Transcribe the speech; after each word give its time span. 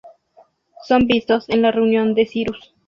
Son 0.87 1.05
vistos 1.05 1.47
en 1.49 1.61
la 1.61 1.71
reunión 1.71 2.15
de 2.15 2.25
Cyrus. 2.25 2.73